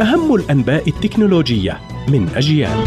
[0.00, 2.84] أهم الأنباء التكنولوجية من أجيال.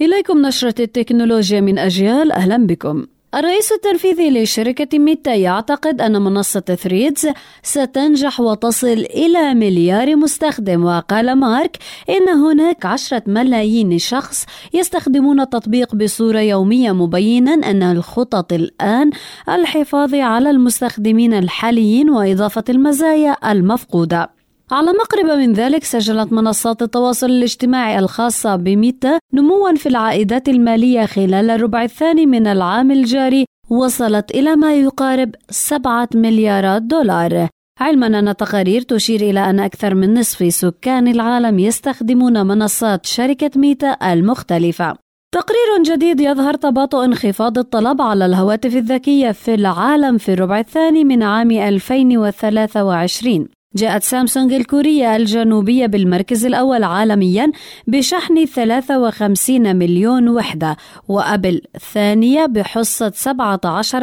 [0.00, 2.32] إليكم نشرة التكنولوجيا من أجيال.
[2.32, 3.06] أهلا بكم.
[3.34, 7.28] الرئيس التنفيذي لشركة ميتا يعتقد أن منصة ثريدز
[7.62, 11.76] ستنجح وتصل إلى مليار مستخدم وقال مارك
[12.08, 19.10] إن هناك عشرة ملايين شخص يستخدمون التطبيق بصورة يومية مبينا أن الخطط الآن
[19.48, 24.35] الحفاظ على المستخدمين الحاليين وإضافة المزايا المفقودة.
[24.70, 31.50] على مقرب من ذلك سجلت منصات التواصل الاجتماعي الخاصة بميتا نموا في العائدات المالية خلال
[31.50, 33.44] الربع الثاني من العام الجاري.
[33.70, 37.48] وصلت إلى ما يقارب سبعة مليارات دولار.
[37.80, 44.12] علما أن التقارير تشير إلى أن أكثر من نصف سكان العالم يستخدمون منصات شركة ميتا
[44.12, 44.96] المختلفة.
[45.34, 51.22] تقرير جديد يظهر تباطؤ انخفاض الطلب على الهواتف الذكية في العالم في الربع الثاني من
[51.22, 57.52] عام 2023 جاءت سامسونج الكورية الجنوبية بالمركز الأول عالميا
[57.86, 60.76] بشحن 53 مليون وحدة
[61.08, 61.60] وأبل
[61.92, 63.96] ثانية بحصة 17%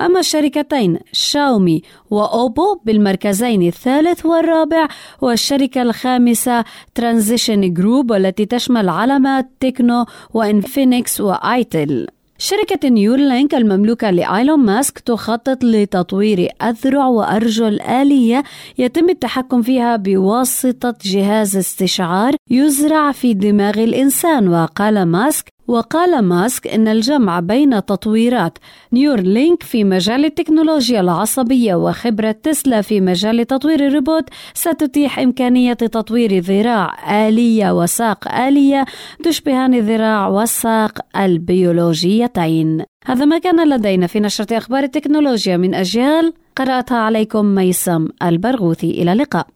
[0.00, 4.88] أما الشركتين شاومي وأوبو بالمركزين الثالث والرابع
[5.20, 6.64] والشركة الخامسة
[6.94, 12.06] ترانسشن جروب والتي تشمل علامات تكنو وإنفينكس وآيتل.
[12.44, 18.42] شركة نيورلينك المملوكة لإيلون ماسك تخطط لتطوير أذرع وأرجل آلية
[18.78, 26.88] يتم التحكم فيها بواسطة جهاز استشعار يزرع في دماغ الإنسان وقال ماسك وقال ماسك إن
[26.88, 28.58] الجمع بين تطويرات
[28.92, 37.28] نيورلينك في مجال التكنولوجيا العصبية وخبرة تسلا في مجال تطوير الروبوت ستتيح إمكانية تطوير ذراع
[37.28, 38.84] آلية وساق آلية
[39.24, 42.84] تشبهان الذراع والساق البيولوجيتين.
[43.04, 46.32] هذا ما كان لدينا في نشرة أخبار التكنولوجيا من أجيال.
[46.56, 48.90] قرأتها عليكم ميسم البرغوثي.
[48.90, 49.46] إلى اللقاء.